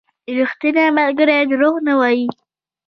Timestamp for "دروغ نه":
1.51-1.93